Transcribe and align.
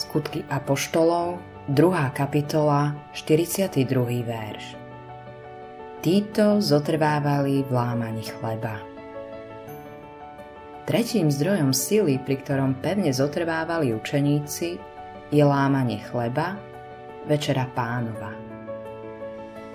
Skutky 0.00 0.48
Apoštolov, 0.48 1.44
2. 1.68 2.16
kapitola, 2.16 2.96
42. 3.12 3.84
verš. 4.24 4.72
Títo 6.00 6.56
zotrvávali 6.64 7.68
v 7.68 7.68
lámaní 7.68 8.24
chleba. 8.24 8.80
Tretím 10.88 11.28
zdrojom 11.28 11.76
sily, 11.76 12.16
pri 12.16 12.40
ktorom 12.40 12.80
pevne 12.80 13.12
zotrvávali 13.12 13.92
učeníci, 13.92 14.80
je 15.28 15.42
lámanie 15.44 16.00
chleba, 16.08 16.56
večera 17.28 17.68
pánova. 17.68 18.32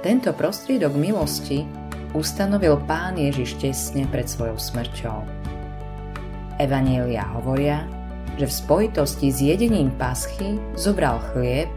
Tento 0.01 0.33
prostriedok 0.33 0.97
milosti 0.97 1.69
ustanovil 2.17 2.81
pán 2.89 3.21
Ježiš 3.21 3.61
tesne 3.61 4.09
pred 4.09 4.25
svojou 4.25 4.57
smrťou. 4.57 5.21
Evanielia 6.57 7.29
hovoria, 7.37 7.85
že 8.35 8.45
v 8.45 8.53
spojitosti 8.53 9.31
s 9.31 9.39
jedením 9.39 9.91
paschy 9.95 10.59
zobral 10.75 11.23
chlieb, 11.31 11.71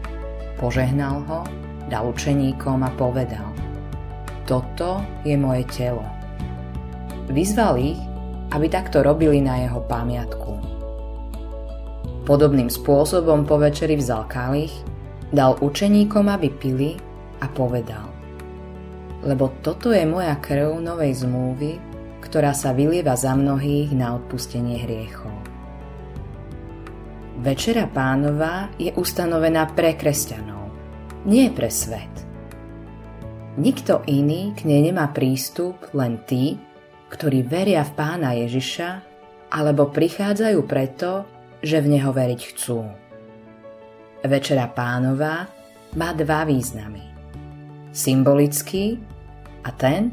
požehnal 0.59 1.23
ho, 1.27 1.41
dal 1.87 2.11
učeníkom 2.11 2.83
a 2.83 2.91
povedal 2.99 3.47
Toto 4.43 4.99
je 5.23 5.39
moje 5.39 5.63
telo. 5.71 6.03
Vyzval 7.31 7.79
ich, 7.79 7.99
aby 8.51 8.65
takto 8.67 9.05
robili 9.05 9.39
na 9.39 9.61
jeho 9.63 9.79
pamiatku. 9.85 10.57
Podobným 12.25 12.69
spôsobom 12.69 13.45
po 13.45 13.57
večeri 13.57 13.97
vzal 13.97 14.25
kalich, 14.29 14.73
dal 15.33 15.57
učeníkom, 15.61 16.29
aby 16.29 16.49
pili 16.53 16.97
a 17.41 17.45
povedal 17.49 18.05
Lebo 19.25 19.53
toto 19.65 19.93
je 19.93 20.05
moja 20.05 20.37
krv 20.37 20.77
novej 20.81 21.25
zmluvy, 21.25 21.77
ktorá 22.21 22.53
sa 22.53 22.73
vylieva 22.73 23.17
za 23.17 23.33
mnohých 23.33 23.93
na 23.97 24.17
odpustenie 24.17 24.85
hriechov. 24.85 25.48
Večera 27.39 27.87
pánova 27.87 28.67
je 28.75 28.91
ustanovená 28.99 29.71
pre 29.71 29.95
kresťanov, 29.95 30.75
nie 31.23 31.47
pre 31.47 31.71
svet. 31.71 32.11
Nikto 33.55 34.03
iný 34.11 34.51
k 34.59 34.67
nej 34.67 34.91
nemá 34.91 35.07
prístup, 35.15 35.87
len 35.95 36.19
tí, 36.27 36.59
ktorí 37.07 37.47
veria 37.47 37.87
v 37.87 37.95
pána 37.95 38.35
Ježiša 38.35 38.89
alebo 39.55 39.87
prichádzajú 39.87 40.59
preto, 40.67 41.23
že 41.63 41.79
v 41.79 41.95
neho 41.95 42.11
veriť 42.11 42.41
chcú. 42.51 42.83
Večera 44.27 44.67
pánova 44.67 45.47
má 45.95 46.11
dva 46.11 46.43
významy. 46.43 47.07
Symbolický 47.95 48.99
a 49.63 49.71
ten, 49.71 50.11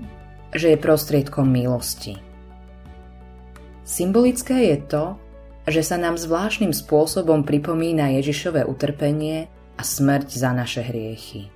že 0.55 0.71
je 0.71 0.79
prostriedkom 0.79 1.51
milosti. 1.51 2.15
Symbolické 3.83 4.71
je 4.71 4.79
to, 4.87 5.26
že 5.67 5.83
sa 5.83 5.99
nám 5.99 6.15
zvláštnym 6.15 6.71
spôsobom 6.71 7.43
pripomína 7.43 8.15
Ježišové 8.23 8.63
utrpenie 8.63 9.51
a 9.75 9.83
smrť 9.83 10.29
za 10.31 10.51
naše 10.55 10.87
hriechy. 10.87 11.51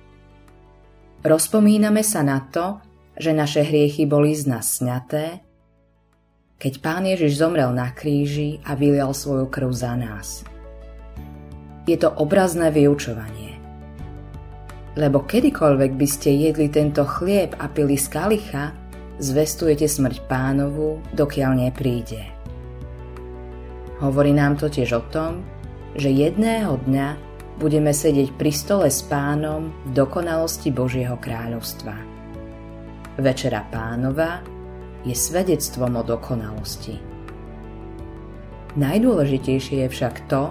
Rozpomíname 1.23 2.03
sa 2.03 2.19
na 2.21 2.43
to, 2.43 2.83
že 3.15 3.31
naše 3.31 3.63
hriechy 3.63 4.03
boli 4.03 4.35
z 4.35 4.51
nás 4.51 4.81
sňaté, 4.81 5.39
keď 6.61 6.73
Pán 6.83 7.09
Ježiš 7.09 7.41
zomrel 7.41 7.73
na 7.73 7.89
kríži 7.89 8.61
a 8.67 8.77
vylial 8.77 9.17
svoju 9.17 9.49
krv 9.49 9.69
za 9.73 9.97
nás. 9.97 10.45
Je 11.89 11.97
to 11.97 12.13
obrazné 12.13 12.69
vyučovanie. 12.69 13.57
Lebo 14.93 15.23
kedykoľvek 15.25 15.91
by 15.97 16.07
ste 16.09 16.29
jedli 16.35 16.67
tento 16.69 17.01
chlieb 17.07 17.57
a 17.57 17.65
pili 17.71 17.97
z 17.97 18.11
kalicha, 18.11 18.75
zvestujete 19.17 19.87
smrť 19.87 20.27
pánovu, 20.27 21.01
dokiaľ 21.15 21.69
nepríde. 21.69 22.40
Hovorí 24.01 24.33
nám 24.33 24.57
to 24.57 24.65
tiež 24.65 24.97
o 24.97 25.03
tom, 25.13 25.45
že 25.93 26.09
jedného 26.09 26.81
dňa 26.89 27.07
budeme 27.61 27.93
sedieť 27.93 28.33
pri 28.33 28.49
stole 28.49 28.89
s 28.89 29.05
pánom 29.05 29.69
v 29.85 29.89
dokonalosti 29.93 30.73
Božieho 30.73 31.21
kráľovstva. 31.21 31.93
Večera 33.21 33.61
pánova 33.69 34.41
je 35.05 35.13
svedectvom 35.13 36.01
o 36.01 36.03
dokonalosti. 36.03 36.97
Najdôležitejšie 38.73 39.85
je 39.85 39.89
však 39.93 40.25
to, 40.25 40.49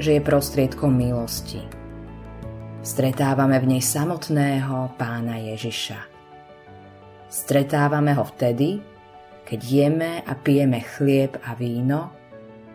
že 0.00 0.16
je 0.16 0.20
prostriedkom 0.24 0.96
milosti. 0.96 1.60
Stretávame 2.80 3.60
v 3.60 3.76
nej 3.76 3.82
samotného 3.84 4.96
pána 4.96 5.36
Ježiša. 5.52 6.00
Stretávame 7.28 8.16
ho 8.16 8.24
vtedy, 8.24 8.80
keď 9.44 9.60
jeme 9.60 10.12
a 10.24 10.32
pijeme 10.32 10.80
chlieb 10.80 11.36
a 11.44 11.52
víno, 11.52 12.19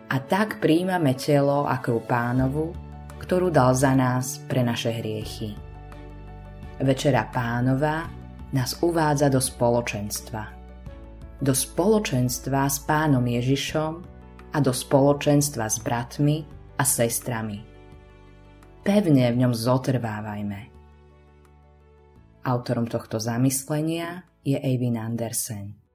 a 0.06 0.16
tak 0.22 0.62
príjmame 0.62 1.18
telo 1.18 1.66
ako 1.66 1.98
pánovu, 2.06 2.70
ktorú 3.18 3.50
dal 3.50 3.74
za 3.74 3.90
nás 3.96 4.38
pre 4.46 4.62
naše 4.62 4.94
hriechy. 5.02 5.58
Večera 6.78 7.26
pánova 7.32 8.06
nás 8.54 8.78
uvádza 8.84 9.32
do 9.32 9.42
spoločenstva. 9.42 10.42
Do 11.42 11.52
spoločenstva 11.52 12.70
s 12.70 12.78
pánom 12.84 13.24
Ježišom 13.24 13.92
a 14.54 14.58
do 14.62 14.72
spoločenstva 14.72 15.66
s 15.66 15.82
bratmi 15.82 16.46
a 16.78 16.84
sestrami. 16.84 17.58
Pevne 18.86 19.26
v 19.34 19.36
ňom 19.42 19.52
zotrvávajme. 19.52 20.60
Autorom 22.46 22.86
tohto 22.86 23.18
zamyslenia 23.18 24.22
je 24.46 24.54
Eivin 24.54 24.94
Andersen. 24.94 25.85